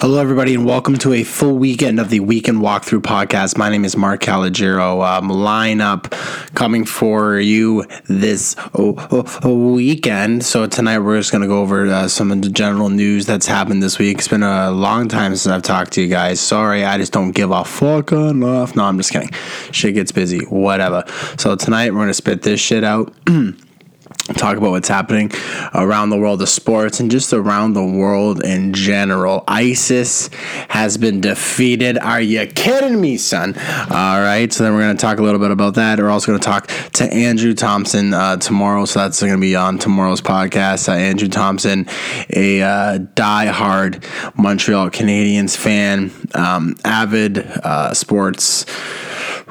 [0.00, 3.58] Hello, everybody, and welcome to a full weekend of the Weekend Walkthrough podcast.
[3.58, 5.06] My name is Mark Calogero.
[5.06, 6.10] Um, lineup
[6.54, 8.94] coming for you this oh,
[9.44, 10.42] oh, weekend.
[10.42, 13.46] So tonight we're just going to go over uh, some of the general news that's
[13.46, 14.16] happened this week.
[14.16, 16.40] It's been a long time since I've talked to you guys.
[16.40, 18.74] Sorry, I just don't give a fuck enough.
[18.74, 19.32] No, I'm just kidding.
[19.70, 20.46] Shit gets busy.
[20.46, 21.04] Whatever.
[21.36, 23.12] So tonight we're going to spit this shit out.
[24.34, 25.30] talk about what's happening
[25.74, 29.44] around the world of sports and just around the world in general.
[29.48, 30.30] ISIS
[30.68, 31.98] has been defeated.
[31.98, 33.54] Are you kidding me, son?
[33.90, 35.98] All right, so then we're going to talk a little bit about that.
[35.98, 39.56] We're also going to talk to Andrew Thompson uh, tomorrow, so that's going to be
[39.56, 40.88] on tomorrow's podcast.
[40.88, 41.86] Uh, Andrew Thompson,
[42.30, 44.04] a uh, die-hard
[44.36, 48.64] Montreal Canadiens fan, um, avid uh, sports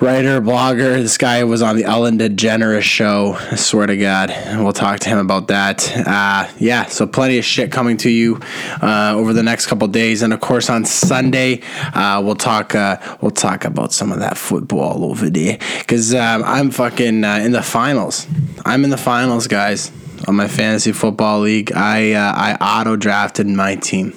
[0.02, 0.96] writer, blogger.
[1.02, 3.34] This guy was on the Ellen DeGeneres show.
[3.52, 4.30] I swear to God.
[4.58, 5.92] We'll talk to him about that.
[6.08, 8.40] Uh, yeah, so plenty of shit coming to you
[8.82, 11.62] uh, over the next couple days, and of course on Sunday
[11.94, 12.76] uh, we'll talk.
[12.76, 17.40] Uh, we'll talk about some of that football over there because um, I'm fucking uh,
[17.44, 18.28] in the finals.
[18.66, 19.92] I'm in the finals, guys,
[20.28, 21.72] on my fantasy football league.
[21.74, 24.14] I uh, I auto drafted my team.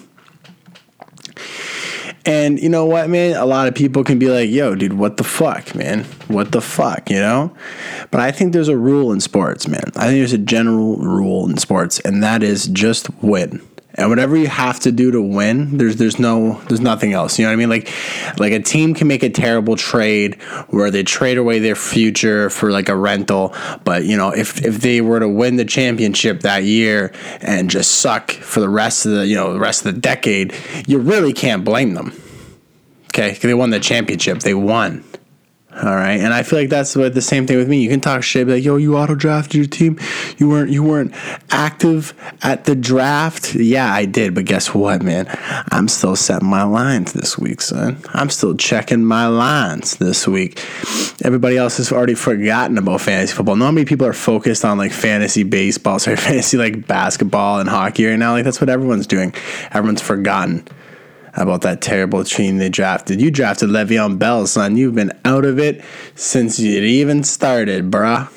[2.24, 3.36] And you know what, man?
[3.36, 6.04] A lot of people can be like, yo, dude, what the fuck, man?
[6.28, 7.54] What the fuck, you know?
[8.10, 9.82] But I think there's a rule in sports, man.
[9.96, 13.60] I think there's a general rule in sports, and that is just win
[13.94, 17.38] and whatever you have to do to win there's there's no there's nothing else.
[17.38, 17.68] You know what i mean?
[17.68, 17.92] Like
[18.38, 20.40] like a team can make a terrible trade
[20.70, 23.54] where they trade away their future for like a rental.
[23.84, 27.92] But you know if if they were to win the championship that year and just
[27.92, 30.54] suck for the rest of the you know the rest of the decade
[30.86, 32.12] you really can't blame them.
[33.08, 33.34] Okay?
[33.34, 34.40] They won the championship.
[34.40, 35.04] They won
[35.74, 37.80] all right, and I feel like that's what the same thing with me.
[37.82, 39.98] You can talk shit, like, "Yo, you auto drafted your team.
[40.36, 41.14] You weren't you weren't
[41.50, 45.26] active at the draft." Yeah, I did, but guess what, man?
[45.70, 47.96] I'm still setting my lines this week, son.
[48.12, 50.62] I'm still checking my lines this week.
[51.24, 53.56] Everybody else has already forgotten about fantasy football.
[53.56, 58.04] Not many people are focused on like fantasy baseball, sorry, fantasy like basketball and hockey
[58.04, 58.32] right now.
[58.32, 59.34] Like that's what everyone's doing.
[59.72, 60.66] Everyone's forgotten
[61.34, 63.20] about that terrible team they drafted.
[63.20, 64.76] You drafted Le'Veon Bell, son.
[64.76, 65.82] You've been out of it
[66.14, 68.30] since it even started, bruh.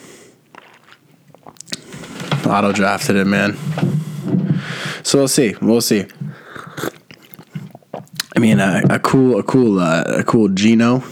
[2.46, 3.58] Auto drafted it, man.
[5.04, 5.56] So we'll see.
[5.62, 6.06] We'll see.
[8.36, 11.04] I mean, a, a cool, a cool, uh, a cool Geno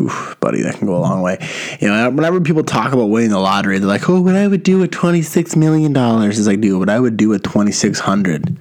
[0.00, 1.38] Oof, buddy, that can go a long way.
[1.80, 4.62] You know, whenever people talk about winning the lottery, they're like, "Oh, what I would
[4.62, 7.72] do with twenty six million dollars is like, dude, what I would do with twenty
[7.72, 8.58] six hundred.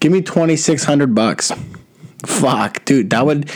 [0.00, 1.52] Give me twenty six hundred bucks.
[2.24, 3.48] Fuck, dude, that would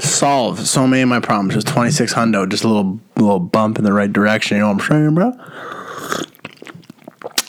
[0.00, 1.54] solve so many of my problems.
[1.54, 4.56] Just twenty six hundred, just a little little bump in the right direction.
[4.56, 5.32] You know what I'm saying, bro?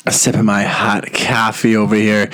[0.10, 2.30] Sipping my hot coffee over here.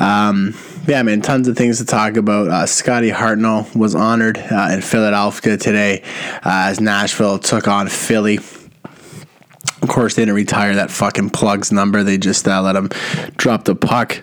[0.00, 0.54] Um,
[0.86, 2.48] yeah, man, tons of things to talk about.
[2.48, 6.02] Uh, Scotty Hartnell was honored uh, in Philadelphia today
[6.44, 8.38] uh, as Nashville took on Philly.
[8.38, 12.02] Of course, they didn't retire that fucking plugs number.
[12.02, 12.88] They just uh, let him
[13.36, 14.22] drop the puck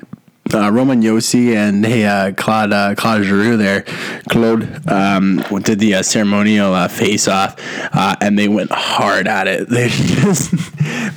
[0.53, 3.83] uh, Roman Josi and hey, uh, Claude uh, Claude Giroux there,
[4.29, 7.55] Claude um, did the uh, ceremonial uh, face off,
[7.93, 9.67] uh, and they went hard at it.
[9.79, 10.51] They just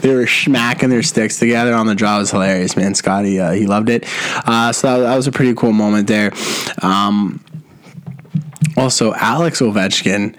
[0.03, 2.17] they were smacking their sticks together on the draw.
[2.17, 2.95] It was hilarious, man.
[2.95, 4.05] Scotty he loved it.
[4.05, 6.33] So that, that, was a pretty cool moment there.
[6.81, 7.43] Um,
[8.77, 10.37] also, Alex Ovechkin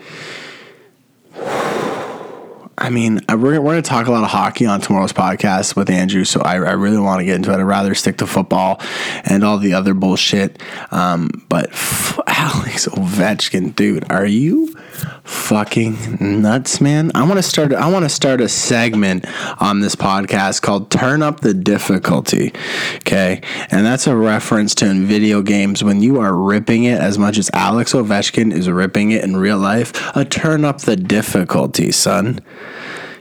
[2.83, 5.89] I mean, we're, we're going to talk a lot of hockey on tomorrow's podcast with
[5.89, 7.55] Andrew, so I, I really want to get into it.
[7.55, 8.81] I'd rather stick to football
[9.23, 10.61] and all the other bullshit.
[10.91, 14.75] Um, but f- Alex Ovechkin, dude, are you
[15.23, 17.09] fucking nuts, man?
[17.15, 17.71] I want to start.
[17.71, 19.25] I want to start a segment
[19.61, 22.51] on this podcast called "Turn Up the Difficulty."
[22.97, 23.41] Okay,
[23.71, 27.37] and that's a reference to in video games when you are ripping it as much
[27.37, 29.93] as Alex Ovechkin is ripping it in real life.
[30.17, 32.41] A turn up the difficulty, son.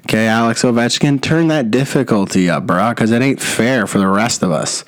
[0.04, 4.42] Okay, Alex Ovechkin, turn that difficulty up, bro, because it ain't fair for the rest
[4.42, 4.84] of us.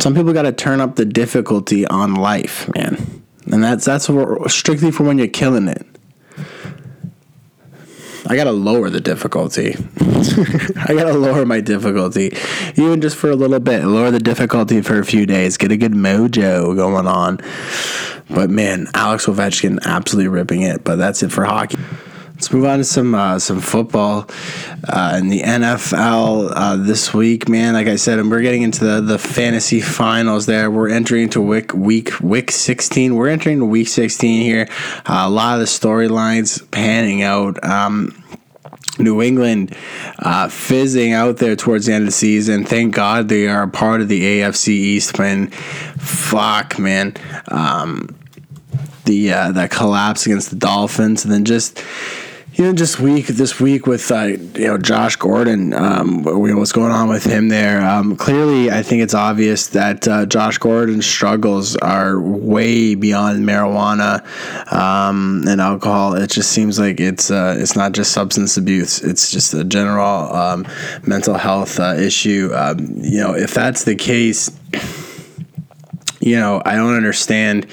[0.00, 4.10] Some people got to turn up the difficulty on life, man, and that's that's
[4.48, 5.86] strictly for when you're killing it.
[8.24, 9.74] I gotta lower the difficulty.
[10.00, 12.36] I gotta lower my difficulty,
[12.76, 13.84] even just for a little bit.
[13.84, 15.56] Lower the difficulty for a few days.
[15.56, 17.40] Get a good mojo going on.
[18.30, 20.84] But man, Alex Ovechkin absolutely ripping it.
[20.84, 21.78] But that's it for hockey.
[22.42, 24.28] Let's move on to some uh, some football
[24.88, 27.74] uh, in the NFL uh, this week, man.
[27.74, 30.46] Like I said, and we're getting into the, the fantasy finals.
[30.46, 33.14] There, we're entering into week week week sixteen.
[33.14, 34.66] We're entering week sixteen here.
[35.06, 37.62] Uh, a lot of the storylines panning out.
[37.62, 38.20] Um,
[38.98, 39.76] New England
[40.18, 42.64] uh, fizzing out there towards the end of the season.
[42.64, 45.16] Thank God they are a part of the AFC East.
[45.16, 47.14] Man, fuck, man.
[47.46, 48.16] Um,
[49.04, 51.82] the uh, that collapse against the Dolphins, and then just
[52.54, 56.92] you know, just week this week with uh, you know Josh Gordon, um, what's going
[56.92, 57.80] on with him there?
[57.80, 64.22] Um, clearly, I think it's obvious that uh, Josh Gordon's struggles are way beyond marijuana
[64.70, 66.14] um, and alcohol.
[66.14, 70.34] It just seems like it's uh, it's not just substance abuse; it's just a general
[70.34, 70.66] um,
[71.06, 72.50] mental health uh, issue.
[72.54, 74.50] Um, you know, if that's the case,
[76.20, 77.66] you know, I don't understand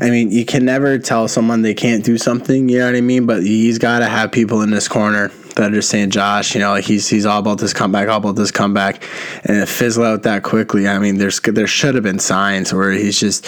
[0.00, 3.02] I mean, you can never tell someone they can't do something, you know what I
[3.02, 3.26] mean?
[3.26, 6.70] But he's got to have people in this corner that are saying, Josh, you know,
[6.70, 9.02] like he's he's all about this comeback, all about this comeback,
[9.44, 10.88] and it fizzle out that quickly.
[10.88, 13.46] I mean, there's there should have been signs where he's just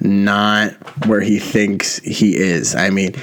[0.00, 0.72] not
[1.06, 2.74] where he thinks he is.
[2.74, 3.14] I mean,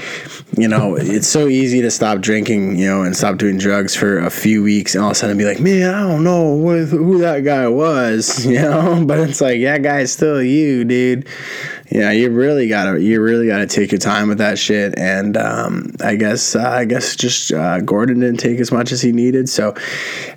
[0.58, 4.18] you know, it's so easy to stop drinking, you know, and stop doing drugs for
[4.18, 7.20] a few weeks, and all of a sudden be like, man, I don't know who
[7.20, 9.04] that guy was, you know.
[9.06, 11.28] But it's like, yeah, guy's still you, dude
[11.92, 14.98] yeah, you really gotta you really gotta take your time with that shit.
[14.98, 19.02] And um, I guess uh, I guess just uh, Gordon didn't take as much as
[19.02, 19.76] he needed, so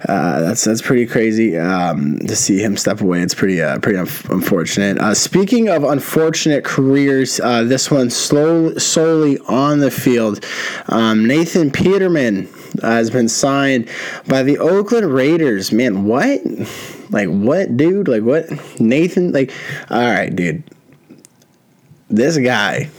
[0.09, 3.23] uh, that's that's pretty crazy um, to see him step away.
[3.23, 4.99] It's pretty uh, pretty unfortunate.
[4.99, 10.45] Uh, speaking of unfortunate careers, uh, this one solely on the field.
[10.89, 12.49] Um, Nathan Peterman
[12.83, 13.89] has been signed
[14.27, 15.71] by the Oakland Raiders.
[15.71, 16.41] Man, what?
[17.11, 18.09] Like what, dude?
[18.09, 18.51] Like what?
[18.81, 19.31] Nathan?
[19.31, 19.53] Like,
[19.89, 20.65] all right, dude
[22.17, 22.91] this guy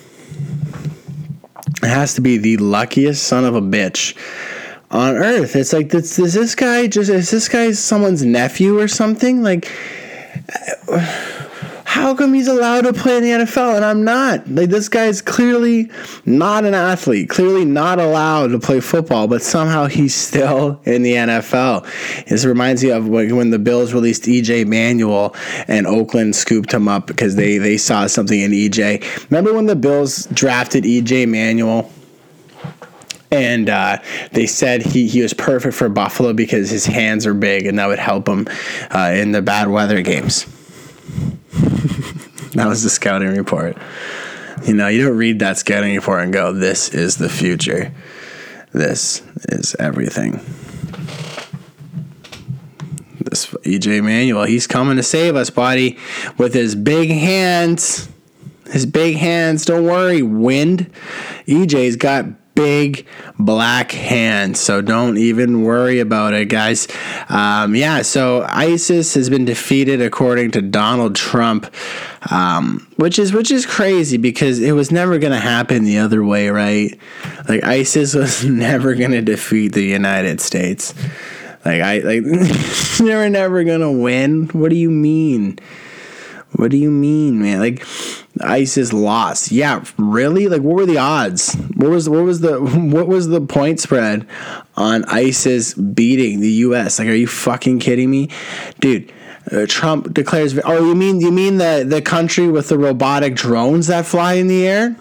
[1.81, 4.15] has to be the luckiest son of a bitch
[4.91, 5.55] on earth.
[5.55, 9.41] It's like, this, is this guy just, is this guy someone's nephew or something?
[9.43, 9.71] Like,
[11.95, 14.45] how come he's allowed to play in the NFL and I'm not?
[14.49, 15.89] Like this guy's clearly
[16.25, 21.13] not an athlete, clearly not allowed to play football, but somehow he's still in the
[21.13, 21.85] NFL.
[22.25, 25.33] This reminds me of when the Bills released EJ Manuel
[25.69, 29.31] and Oakland scooped him up because they they saw something in EJ.
[29.31, 31.89] Remember when the Bills drafted EJ Manuel?
[33.31, 33.97] and uh,
[34.33, 37.87] they said he, he was perfect for Buffalo because his hands are big and that
[37.87, 38.47] would help him
[38.91, 40.45] uh, in the bad weather games.
[42.65, 43.77] that was the scouting report.
[44.65, 47.93] You know, you don't read that scouting report and go, this is the future.
[48.71, 50.39] This is everything.
[53.19, 55.97] This EJ Manuel, he's coming to save us, buddy,
[56.37, 58.07] with his big hands.
[58.71, 59.65] His big hands.
[59.65, 60.89] Don't worry, wind.
[61.47, 62.25] EJ's got
[62.55, 63.05] big
[63.37, 64.59] black hands.
[64.59, 66.87] So don't even worry about it, guys.
[67.29, 71.71] Um, yeah, so ISIS has been defeated according to Donald Trump,
[72.31, 76.23] um, which is which is crazy because it was never going to happen the other
[76.23, 76.97] way, right?
[77.47, 80.93] Like ISIS was never going to defeat the United States.
[81.65, 82.23] Like I like
[82.99, 84.47] they were never to win.
[84.49, 85.59] What do you mean?
[86.55, 87.59] What do you mean, man?
[87.59, 87.85] Like
[88.41, 89.51] ISIS lost.
[89.51, 90.47] Yeah, really?
[90.47, 91.53] Like what were the odds?
[91.75, 92.59] What was what was the
[92.91, 94.27] what was the point spread
[94.77, 96.99] on ISIS beating the US?
[96.99, 98.29] Like are you fucking kidding me?
[98.79, 99.11] Dude,
[99.51, 103.87] uh, Trump declares Oh, you mean you mean the the country with the robotic drones
[103.87, 104.95] that fly in the air?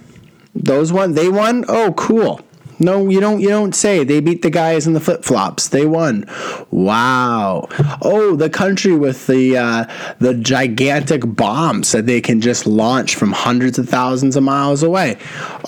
[0.55, 1.65] Those one they won?
[1.69, 2.41] Oh, cool.
[2.79, 3.41] No, you don't.
[3.41, 5.69] You don't say they beat the guys in the flip flops.
[5.69, 6.27] They won.
[6.71, 7.69] Wow.
[8.03, 9.85] Oh, the country with the uh,
[10.19, 15.19] the gigantic bombs that they can just launch from hundreds of thousands of miles away.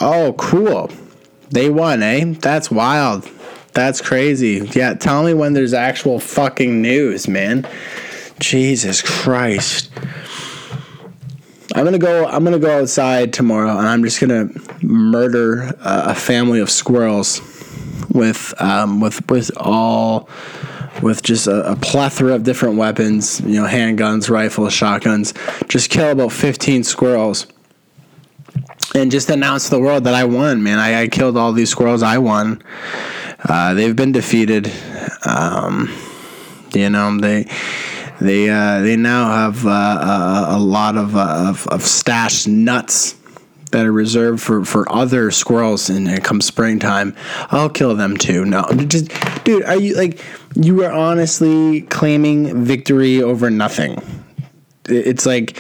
[0.00, 0.90] Oh, cool.
[1.50, 2.34] They won, eh?
[2.40, 3.28] That's wild.
[3.72, 4.68] That's crazy.
[4.74, 7.68] Yeah, tell me when there's actual fucking news, man.
[8.38, 9.90] Jesus Christ.
[11.74, 12.26] I'm gonna go.
[12.26, 14.48] I'm gonna go outside tomorrow, and I'm just gonna
[14.82, 17.40] murder a family of squirrels
[18.10, 20.28] with um, with with all
[21.02, 23.40] with just a, a, plethora of different weapons.
[23.40, 25.34] You know, handguns, rifles, shotguns.
[25.68, 27.46] Just kill about 15 squirrels,
[28.94, 30.62] and just announce to the world that I won.
[30.62, 32.02] Man, I, I killed all these squirrels.
[32.02, 32.62] I won.
[33.48, 34.72] Uh, they've been defeated.
[35.24, 35.92] Um,
[36.76, 37.44] you know they
[38.20, 43.14] they uh, they now have uh, a, lot of, uh, of, of stashed nuts
[43.72, 47.14] that are reserved for, for other squirrels and it comes springtime.
[47.50, 48.44] I'll kill them too.
[48.44, 49.10] No, just
[49.44, 54.00] dude, are you like you are honestly claiming victory over nothing?
[54.88, 55.58] It's like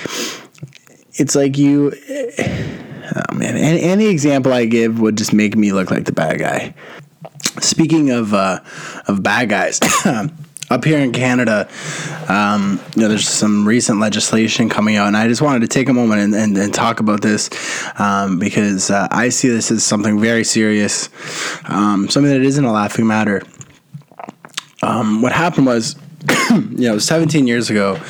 [1.14, 1.92] it's like you.
[2.38, 6.38] Oh man, any, any example I give would just make me look like the bad
[6.38, 6.74] guy.
[7.60, 8.60] Speaking of uh,
[9.08, 9.80] of bad guys.
[10.70, 11.68] up here in Canada,
[12.28, 15.88] um, you know, there's some recent legislation coming out, and I just wanted to take
[15.88, 17.50] a moment and, and, and talk about this
[17.98, 21.08] um, because uh, I see this as something very serious,
[21.66, 23.42] um, something that isn't a laughing matter.
[24.82, 25.96] Um, what happened was,
[26.50, 28.00] you know, 17 years ago,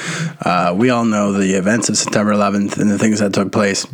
[0.41, 3.87] uh, we all know the events of September 11th and the things that took place.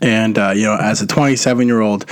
[0.00, 2.06] And uh, you know, as a 27 year old,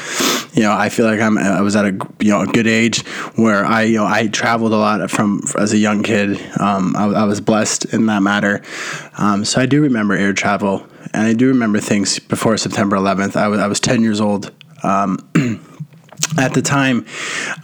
[0.55, 3.07] you know, I feel like I'm I was at a you know a good age
[3.37, 6.41] where I you know I traveled a lot from as a young kid.
[6.59, 8.63] Um, I, I, was blessed in that matter,
[9.19, 13.37] um, so I do remember air travel, and I do remember things before September 11th.
[13.37, 14.53] I was I was 10 years old.
[14.83, 15.19] Um,
[16.39, 17.07] at the time,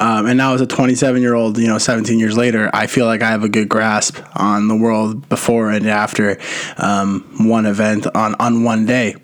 [0.00, 3.06] um, and now as a 27 year old, you know, 17 years later, I feel
[3.06, 6.38] like I have a good grasp on the world before and after
[6.78, 9.16] um, one event on on one day.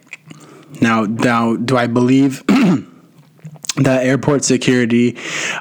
[0.81, 2.45] Now, now, do I believe
[3.77, 5.17] that airport security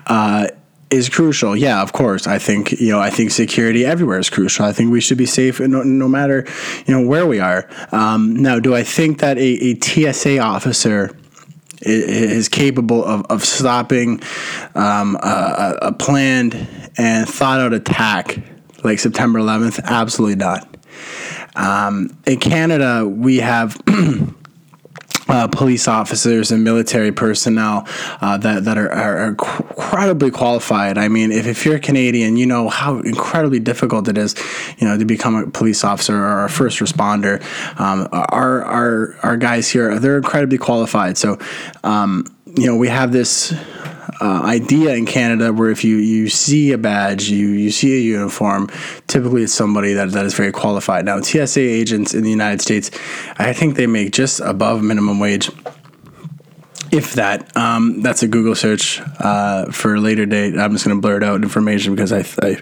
[0.05, 0.47] uh,
[0.89, 1.55] is crucial?
[1.55, 2.27] Yeah, of course.
[2.27, 2.99] I think you know.
[2.99, 4.65] I think security everywhere is crucial.
[4.65, 6.45] I think we should be safe no, no matter
[6.85, 7.67] you know where we are.
[7.91, 11.15] Um, now, do I think that a, a TSA officer
[11.81, 14.21] is capable of, of stopping
[14.75, 16.55] um, a, a, planned
[16.97, 18.39] and thought out attack
[18.83, 19.83] like September 11th?
[19.83, 20.75] Absolutely not.
[21.55, 23.79] Um, in Canada, we have
[25.29, 27.87] uh, police officers and military personnel
[28.21, 30.97] uh, that, that are, are, incredibly qualified.
[30.97, 34.35] I mean, if, if you're Canadian, you know how incredibly difficult it is,
[34.77, 37.41] you know, to become a police officer or a first responder.
[37.79, 41.17] Um, our, our, our guys here, they're incredibly qualified.
[41.17, 41.37] So,
[41.83, 43.53] um, you know, we have this
[44.21, 47.99] uh, idea in Canada where if you, you see a badge, you, you see a
[47.99, 48.69] uniform,
[49.07, 51.05] typically it's somebody that, that is very qualified.
[51.05, 52.91] Now, TSA agents in the United States,
[53.37, 55.51] I think they make just above minimum wage.
[56.89, 60.57] If that, um, that's a Google search uh, for later date.
[60.57, 62.57] I'm just going to blur out information because I, I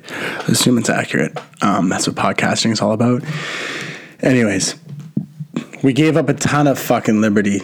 [0.47, 1.37] assume it's accurate.
[1.61, 3.23] Um, that's what podcasting is all about.
[4.21, 4.75] Anyways,
[5.83, 7.61] we gave up a ton of fucking liberty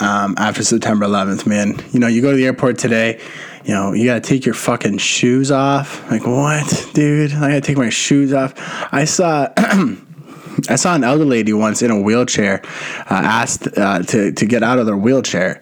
[0.00, 1.82] um, after September 11th, man.
[1.92, 3.20] You know, you go to the airport today,
[3.64, 6.10] you know, you gotta take your fucking shoes off.
[6.10, 7.32] Like, what, dude?
[7.32, 8.54] I gotta take my shoes off.
[8.92, 9.48] I saw.
[10.68, 12.60] I saw an elder lady once in a wheelchair
[13.08, 15.60] uh, asked uh, to, to get out of their wheelchair.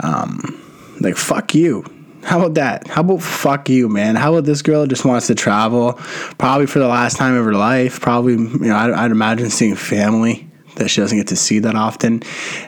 [0.00, 0.62] Um,
[1.00, 1.84] like, fuck you.
[2.22, 2.88] How about that?
[2.88, 4.16] How about fuck you, man?
[4.16, 5.94] How about this girl just wants to travel,
[6.38, 8.00] probably for the last time of her life?
[8.00, 10.45] Probably, you know, I'd, I'd imagine seeing family
[10.76, 12.22] that she doesn't get to see that often.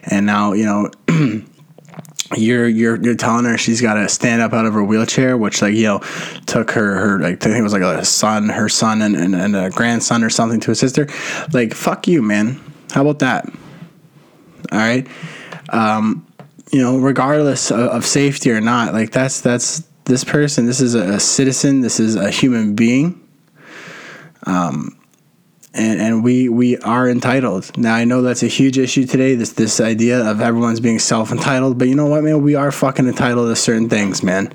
[0.04, 0.90] And now, you know,
[2.36, 5.62] you're you're you're telling her she's got to stand up out of her wheelchair, which
[5.62, 5.98] like you know
[6.46, 9.34] took her her like I think it was like a son, her son, and, and,
[9.34, 11.06] and a grandson or something to a sister.
[11.52, 12.60] Like fuck you, man.
[12.92, 13.46] How about that?
[14.72, 15.06] All right.
[15.70, 16.26] Um,
[16.72, 20.66] you know, regardless of, of, safety or not, like that's that's this person.
[20.66, 21.80] This is a, a citizen.
[21.80, 23.26] This is a human being.
[24.46, 24.97] Um,
[25.75, 27.76] and, and we we are entitled.
[27.76, 29.34] Now I know that's a huge issue today.
[29.34, 32.42] This this idea of everyone's being self entitled, but you know what, man?
[32.42, 34.52] We are fucking entitled to certain things, man.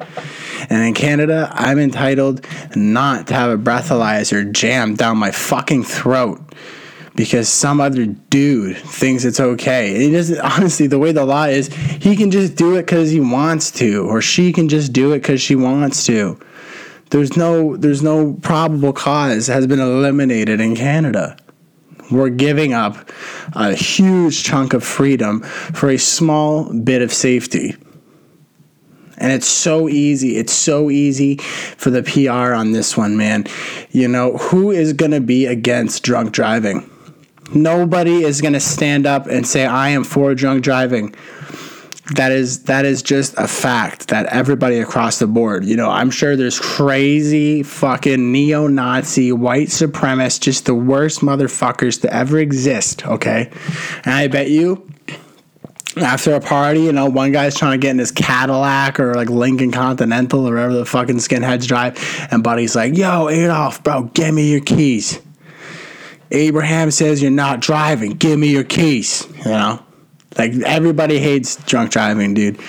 [0.69, 6.41] And in Canada, I'm entitled not to have a breathalyzer jammed down my fucking throat
[7.15, 9.93] because some other dude thinks it's okay.
[9.93, 10.39] And he doesn't.
[10.43, 14.05] Honestly, the way the law is, he can just do it because he wants to,
[14.07, 16.39] or she can just do it because she wants to.
[17.13, 21.37] There's no there's no probable cause has been eliminated in Canada.
[22.09, 23.11] We're giving up
[23.53, 27.75] a huge chunk of freedom for a small bit of safety.
[29.19, 30.37] And it's so easy.
[30.37, 33.45] It's so easy for the PR on this one, man.
[33.91, 36.89] You know, who is going to be against drunk driving?
[37.53, 41.13] Nobody is going to stand up and say, I am for drunk driving
[42.15, 46.11] that is that is just a fact that everybody across the board you know i'm
[46.11, 53.49] sure there's crazy fucking neo-nazi white supremacists just the worst motherfuckers to ever exist okay
[54.03, 54.85] and i bet you
[55.97, 59.29] after a party, you know, one guy's trying to get in his Cadillac or like
[59.29, 64.33] Lincoln Continental or whatever the fucking skinheads drive, and Buddy's like, "Yo, Adolf, bro, give
[64.33, 65.19] me your keys."
[66.31, 68.13] Abraham says you're not driving.
[68.13, 69.27] Give me your keys.
[69.37, 69.83] You know,
[70.37, 72.59] like everybody hates drunk driving, dude.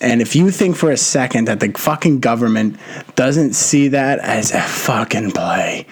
[0.00, 2.78] And if you think for a second that the fucking government
[3.14, 5.86] doesn't see that as a fucking play,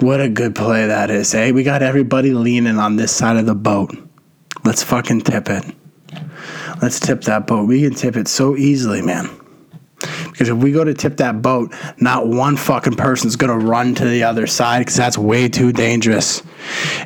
[0.00, 1.52] what a good play that is, eh?
[1.52, 3.96] We got everybody leaning on this side of the boat.
[4.64, 5.64] Let's fucking tip it.
[6.82, 7.68] Let's tip that boat.
[7.68, 9.30] We can tip it so easily, man.
[10.36, 14.04] Because if we go to tip that boat, not one fucking person's gonna run to
[14.04, 16.42] the other side because that's way too dangerous.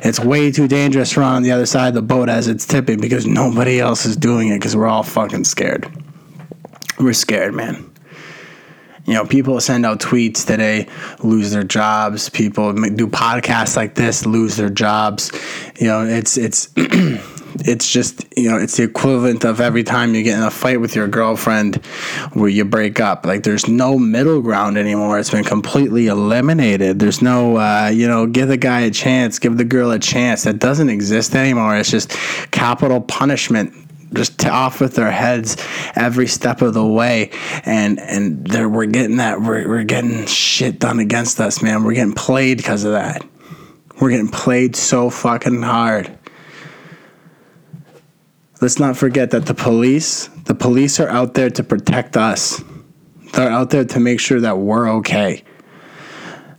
[0.03, 2.65] It's way too dangerous to run on the other side of the boat as it's
[2.65, 5.89] tipping because nobody else is doing it because we're all fucking scared.
[6.99, 7.89] We're scared, man.
[9.05, 10.89] You know, people send out tweets today,
[11.23, 12.27] lose their jobs.
[12.27, 15.31] People do podcasts like this, lose their jobs.
[15.79, 16.67] You know, it's it's
[17.59, 20.79] it's just you know it's the equivalent of every time you get in a fight
[20.79, 21.77] with your girlfriend
[22.33, 23.25] where you break up.
[23.25, 25.19] Like there's no middle ground anymore.
[25.19, 26.99] It's been completely eliminated.
[26.99, 30.43] There's no uh, you know give the guy a chance give the girl a chance.
[30.43, 31.75] That doesn't exist anymore.
[31.77, 32.09] It's just
[32.51, 33.73] capital punishment
[34.13, 35.55] just off with their heads
[35.95, 37.31] every step of the way.
[37.65, 41.83] And and we're getting that we're, we're getting shit done against us man.
[41.83, 43.25] We're getting played because of that.
[43.99, 46.17] We're getting played so fucking hard
[48.61, 52.63] let's not forget that the police, the police are out there to protect us.
[53.33, 55.43] They're out there to make sure that we're okay.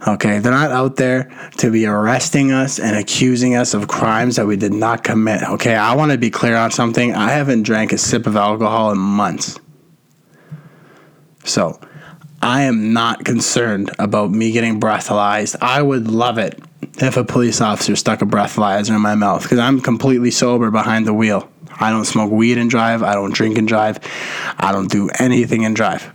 [0.06, 4.46] Okay, they're not out there to be arresting us and accusing us of crimes that
[4.46, 5.44] we did not commit.
[5.44, 7.14] Okay, I want to be clear on something.
[7.14, 9.60] I haven't drank a sip of alcohol in months.
[11.44, 11.80] So,
[12.40, 15.56] I am not concerned about me getting breathalyzed.
[15.60, 16.60] I would love it
[16.98, 21.06] if a police officer stuck a breathalyzer in my mouth because I'm completely sober behind
[21.06, 21.51] the wheel.
[21.82, 23.02] I don't smoke weed and drive.
[23.02, 23.98] I don't drink and drive.
[24.56, 26.12] I don't do anything and drive.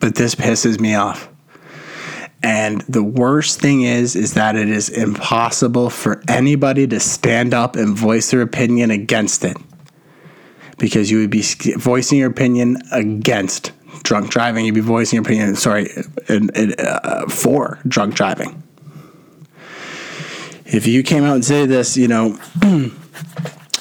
[0.00, 1.28] But this pisses me off.
[2.42, 7.76] And the worst thing is is that it is impossible for anybody to stand up
[7.76, 9.56] and voice their opinion against it.
[10.76, 11.42] Because you would be
[11.76, 13.70] voicing your opinion against
[14.02, 14.66] drunk driving.
[14.66, 15.88] You'd be voicing your opinion, sorry,
[16.28, 18.64] in, in, uh, for drunk driving
[20.66, 22.38] if you came out and said this, you know,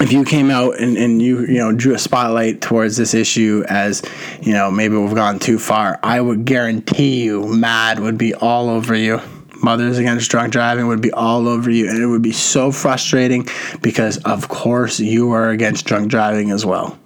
[0.04, 3.63] if you came out and, and you you know drew a spotlight towards this issue
[3.70, 4.02] as
[4.42, 8.70] you know maybe we've gone too far, I would guarantee you, MADD would be all
[8.70, 9.22] over you.
[9.63, 13.48] Mothers Against Drunk Driving would be all over you, and it would be so frustrating
[13.82, 17.00] because, of course, you are against drunk driving as well.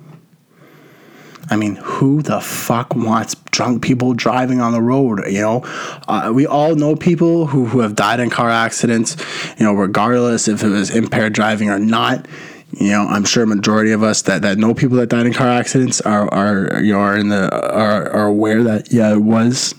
[1.49, 5.23] I mean, who the fuck wants drunk people driving on the road?
[5.27, 5.61] You know,
[6.07, 9.15] uh, we all know people who, who have died in car accidents,
[9.57, 12.27] you know, regardless if it was impaired driving or not.
[12.71, 15.47] You know, I'm sure majority of us that, that know people that died in car
[15.47, 19.73] accidents are, are you know, are in the are, are aware that yeah it was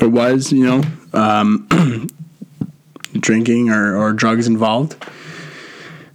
[0.00, 2.08] it was you know um,
[3.12, 4.96] drinking or, or drugs involved.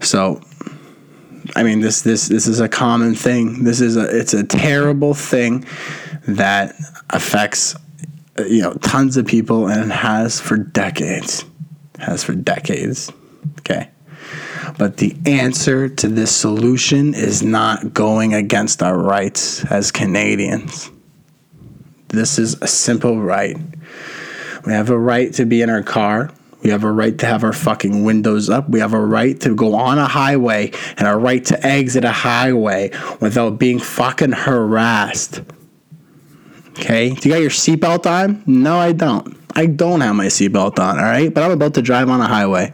[0.02, 0.42] So
[1.56, 3.64] I mean, this this this is a common thing.
[3.64, 5.66] This is a it's a terrible thing
[6.28, 6.76] that
[7.10, 7.76] affects
[8.40, 11.46] uh, you know tons of people and has for decades.
[12.00, 13.12] Has for decades.
[13.60, 13.90] Okay.
[14.78, 20.90] But the answer to this solution is not going against our rights as Canadians.
[22.08, 23.58] This is a simple right.
[24.66, 26.32] We have a right to be in our car
[26.64, 28.70] we have a right to have our fucking windows up.
[28.70, 32.12] We have a right to go on a highway and a right to exit a
[32.12, 35.42] highway without being fucking harassed.
[36.80, 37.12] Okay?
[37.12, 38.44] Do you got your seatbelt on?
[38.46, 39.38] No, I don't.
[39.56, 41.32] I don't have my seatbelt on, all right?
[41.32, 42.74] But I'm about to drive on a highway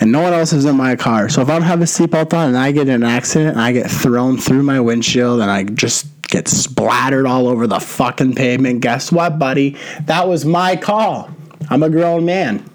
[0.00, 1.28] and no one else is in my car.
[1.28, 3.60] So if I don't have a seatbelt on and I get in an accident and
[3.60, 8.34] I get thrown through my windshield and I just get splattered all over the fucking
[8.34, 9.76] pavement, guess what, buddy?
[10.02, 11.30] That was my call.
[11.68, 12.68] I'm a grown man.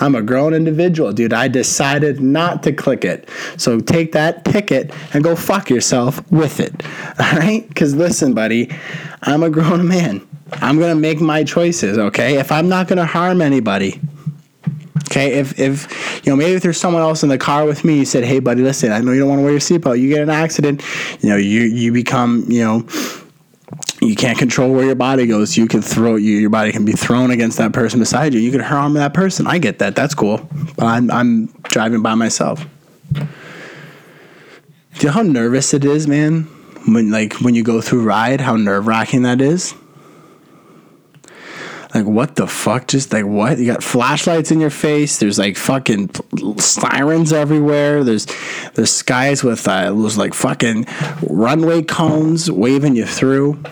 [0.00, 1.32] I'm a grown individual, dude.
[1.32, 3.28] I decided not to click it.
[3.56, 6.72] So take that ticket and go fuck yourself with it.
[7.18, 7.66] All right?
[7.68, 8.70] Because listen, buddy,
[9.22, 10.26] I'm a grown man.
[10.54, 12.38] I'm going to make my choices, okay?
[12.38, 14.00] If I'm not going to harm anybody,
[15.12, 17.98] Okay, if if you know maybe if there's someone else in the car with me,
[17.98, 20.00] you said, "Hey, buddy, listen, I know you don't want to wear your seatbelt.
[20.00, 20.82] You get an accident,
[21.20, 22.86] you know, you you become you know
[24.02, 25.56] you can't control where your body goes.
[25.56, 28.40] You can throw you, your body can be thrown against that person beside you.
[28.40, 29.46] You can harm that person.
[29.46, 29.94] I get that.
[29.94, 30.48] That's cool.
[30.76, 32.64] But I'm I'm driving by myself.
[33.12, 33.20] Do
[34.98, 36.42] you know how nervous it is, man?
[36.86, 39.74] When like when you go through ride, how nerve wracking that is.
[41.94, 42.88] Like what the fuck?
[42.88, 43.58] Just like what?
[43.58, 45.18] You got flashlights in your face.
[45.18, 46.10] There's like fucking
[46.58, 48.02] sirens everywhere.
[48.02, 48.26] There's
[48.74, 50.86] there's guys with uh, those like fucking
[51.28, 53.62] runway cones waving you through.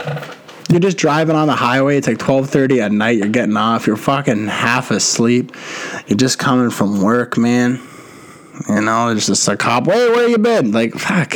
[0.69, 1.97] You're just driving on the highway.
[1.97, 3.17] It's like 12:30 at night.
[3.17, 3.87] You're getting off.
[3.87, 5.53] You're fucking half asleep.
[6.07, 7.81] You're just coming from work, man.
[8.69, 9.87] You know, there's just a cop.
[9.87, 10.73] Where where you been?
[10.73, 11.35] Like fuck.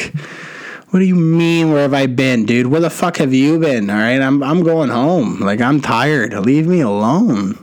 [0.94, 1.72] What do you mean?
[1.72, 2.68] Where have I been, dude?
[2.68, 3.90] Where the fuck have you been?
[3.90, 5.40] All right, I'm I'm going home.
[5.40, 6.32] Like I'm tired.
[6.34, 7.58] Leave me alone.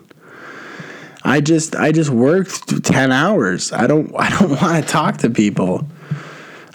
[1.24, 3.72] I just I just worked ten hours.
[3.72, 5.88] I don't I don't want to talk to people.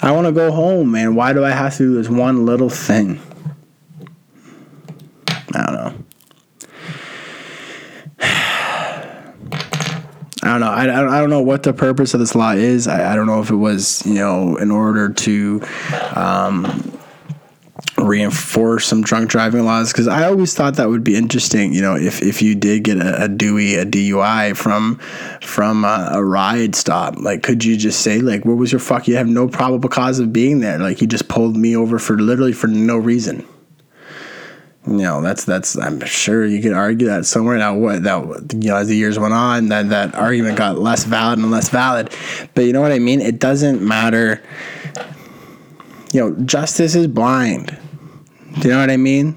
[0.00, 1.14] I want to go home, man.
[1.14, 3.20] Why do I have to do this one little thing?
[5.54, 6.05] I don't know.
[10.46, 10.70] I don't know.
[10.70, 12.86] I, I don't know what the purpose of this law is.
[12.86, 15.62] I, I don't know if it was, you know, in order to,
[16.14, 16.96] um,
[17.98, 21.72] reinforce some drunk driving laws because I always thought that would be interesting.
[21.72, 24.98] You know, if, if you did get a, a Dewey, a DUI from
[25.40, 29.08] from a, a, ride stop, like could you just say like, what was your fuck?
[29.08, 30.78] You have no probable cause of being there.
[30.78, 33.46] Like you just pulled me over for literally for no reason.
[34.86, 35.76] You know, that's that's.
[35.76, 37.58] I'm sure you could argue that somewhere.
[37.58, 41.04] Now, what that you know, as the years went on, that that argument got less
[41.04, 42.14] valid and less valid.
[42.54, 43.20] But you know what I mean?
[43.20, 44.42] It doesn't matter.
[46.12, 47.76] You know, justice is blind
[48.60, 49.36] do you know what I mean?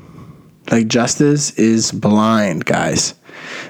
[0.71, 3.15] Like justice is blind, guys.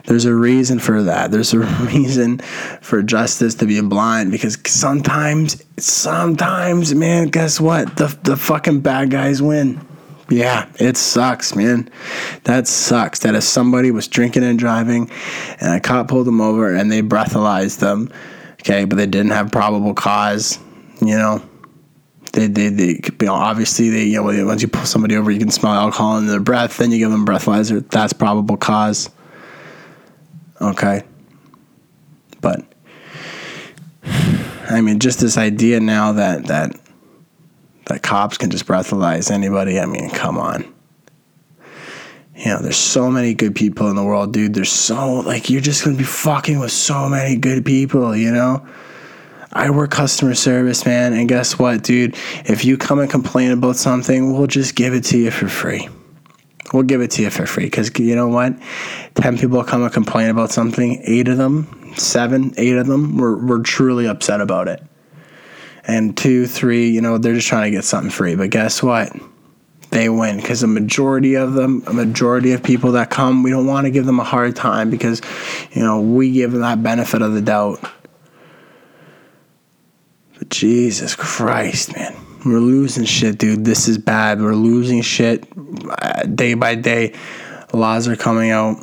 [0.06, 1.32] There's a reason for that.
[1.32, 1.60] There's a
[1.92, 2.38] reason
[2.82, 7.98] for justice to be blind because sometimes, sometimes, man, guess what?
[7.98, 9.84] The the fucking bad guys win.
[10.30, 11.90] Yeah, it sucks, man.
[12.44, 13.20] That sucks.
[13.20, 15.10] That if somebody was drinking and driving,
[15.60, 18.12] and a cop pulled them over and they breathalyzed them,
[18.62, 20.60] okay, but they didn't have probable cause,
[21.02, 21.42] you know,
[22.34, 25.40] they, they, they you know, obviously they, you know, once you pull somebody over, you
[25.40, 26.78] can smell alcohol in their breath.
[26.78, 27.88] Then you give them breathalyzer.
[27.90, 29.10] That's probable cause.
[30.62, 31.02] Okay.
[32.42, 32.64] But
[34.04, 36.80] I mean, just this idea now that that
[37.90, 39.80] that cops can just breathalyze anybody.
[39.80, 40.74] I mean, come on.
[42.36, 44.54] You know, there's so many good people in the world, dude.
[44.54, 48.66] There's so like you're just gonna be fucking with so many good people, you know.
[49.52, 51.14] I work customer service, man.
[51.14, 52.16] And guess what, dude?
[52.46, 55.90] If you come and complain about something, we'll just give it to you for free.
[56.72, 58.54] We'll give it to you for free because you know what?
[59.16, 63.44] 10 people come and complain about something, eight of them, seven, eight of them were,
[63.44, 64.84] were truly upset about it.
[65.90, 68.36] And two, three, you know, they're just trying to get something free.
[68.36, 69.12] But guess what?
[69.90, 73.66] They win because a majority of them, a majority of people that come, we don't
[73.66, 75.22] want to give them a hard time because,
[75.72, 77.84] you know, we give them that benefit of the doubt
[80.40, 82.16] but Jesus Christ, man.
[82.46, 83.66] We're losing shit, dude.
[83.66, 84.42] This is bad.
[84.42, 85.46] We're losing shit
[85.90, 87.14] uh, day by day.
[87.74, 88.78] Laws are coming out.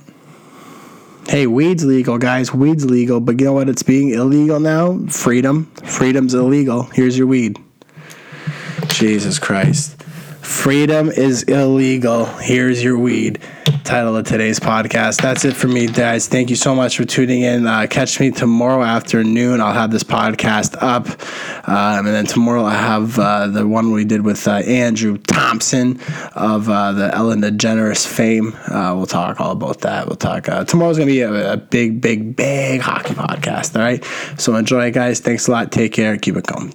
[1.28, 2.54] Hey, weed's legal, guys.
[2.54, 3.68] Weed's legal, but you know what?
[3.68, 5.00] It's being illegal now.
[5.08, 5.66] Freedom.
[5.84, 6.84] Freedom's illegal.
[6.84, 7.58] Here's your weed.
[8.86, 10.00] Jesus Christ.
[10.40, 12.26] Freedom is illegal.
[12.26, 13.40] Here's your weed
[13.86, 15.22] title of today's podcast.
[15.22, 16.26] That's it for me, guys.
[16.26, 17.68] Thank you so much for tuning in.
[17.68, 19.60] Uh, catch me tomorrow afternoon.
[19.60, 21.06] I'll have this podcast up.
[21.68, 26.00] Um, and then tomorrow I have uh, the one we did with uh, Andrew Thompson
[26.34, 28.54] of uh, the Ellen DeGeneres fame.
[28.66, 30.08] Uh, we'll talk all about that.
[30.08, 30.48] We'll talk.
[30.48, 33.76] Uh, tomorrow's going to be a, a big, big, big hockey podcast.
[33.76, 34.04] All right.
[34.40, 35.20] So enjoy, guys.
[35.20, 35.70] Thanks a lot.
[35.70, 36.16] Take care.
[36.16, 36.72] Keep it going.